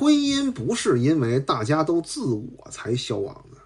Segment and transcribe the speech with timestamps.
[0.00, 3.58] 婚姻不是因为大家都自我才消亡的，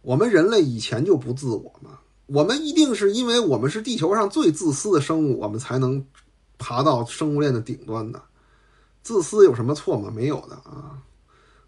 [0.00, 1.98] 我们人类以前就不自我嘛。
[2.24, 6.02] 我们一定是因为我们是地球上最自私的生物，我们才能
[6.56, 8.22] 爬到生物链的顶端的。
[9.02, 10.10] 自私有什么错吗？
[10.10, 11.02] 没有的啊。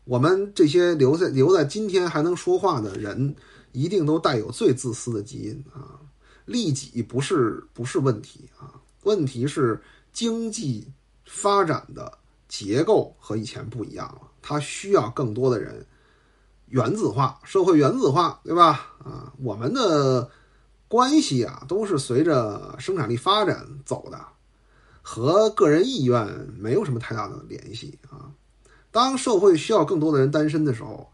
[0.04, 3.36] 我们这些留在留在今天还能说话的人，
[3.72, 6.00] 一定都带有最自私的基因啊。
[6.46, 9.78] 利己不是不是问题啊，问题是
[10.14, 10.90] 经济
[11.26, 12.16] 发展的
[12.48, 15.86] 结构和以前不一样了，它需要更多的人
[16.66, 18.94] 原子化，社会原子化，对吧？
[19.04, 20.30] 啊，我们的。
[20.88, 24.24] 关系啊，都是随着生产力发展走的，
[25.02, 26.24] 和个人意愿
[26.56, 28.30] 没有什么太大的联系啊。
[28.92, 31.10] 当社会需要更多的人单身的时候，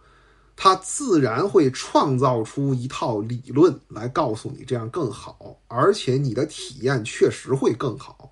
[0.54, 8.31] 他自然会创造出一套理论来告诉你这样更好，而且你的体验确实会更好。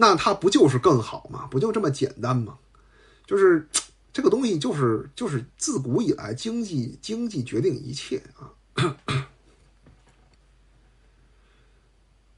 [0.00, 1.46] 那它不就是更好吗？
[1.50, 2.56] 不就这么简单吗？
[3.26, 3.68] 就是
[4.14, 8.48] 这个东西，就是就是自古以来经济经济决定一切啊。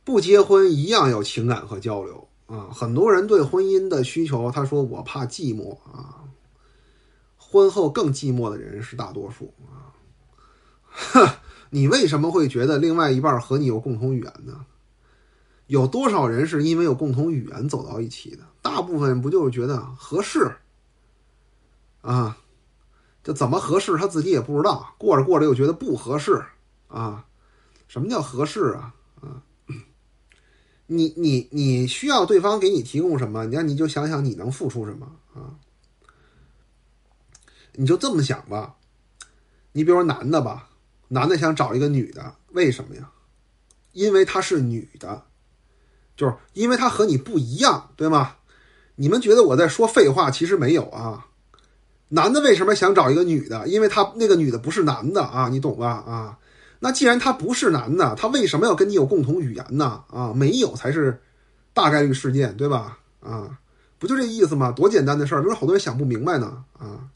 [0.02, 2.68] 不结婚一样有情感和交流啊！
[2.74, 6.24] 很多人对婚姻的需求，他说我怕寂寞啊。
[7.36, 9.94] 婚后更寂寞的人是大多数啊。
[10.90, 11.28] 哼，
[11.70, 14.66] 你为什么会觉得另外一半和你有共同语言呢？
[15.72, 18.44] 有多少人是因为有共同语言走到一起的？
[18.60, 20.54] 大部分不就是觉得合适
[22.02, 22.36] 啊？
[23.24, 26.44] 这怎么合适他自己也不知道，过着过着又觉得不合适
[26.88, 27.24] 啊？
[27.88, 28.94] 什么叫合适啊？
[29.22, 29.40] 啊
[30.88, 33.46] 你你你需要对方给你提供什么？
[33.46, 35.56] 那你就想想你能付出什么啊？
[37.72, 38.74] 你就这么想吧。
[39.72, 40.68] 你比如说男的吧，
[41.08, 43.10] 男的想找一个女的，为什么呀？
[43.92, 45.24] 因为她是女的，
[46.16, 48.36] 就是因为他和你不一样，对吗？
[48.96, 50.30] 你们觉得我在说废话？
[50.30, 51.26] 其实没有啊。
[52.08, 53.66] 男的为什么想找一个女的？
[53.66, 55.88] 因为他那个女的不是男的啊，你懂吧？
[56.06, 56.38] 啊。
[56.80, 60.04] 那既然他不是男的，他为什么要跟你有共同语言呢？
[60.08, 61.20] 啊，没有才是
[61.72, 62.98] 大概率事件，对吧？
[63.20, 63.58] 啊，
[63.98, 64.70] 不就这意思吗？
[64.70, 66.64] 多简单的事儿，为什么好多人想不明白呢？
[66.78, 67.08] 啊。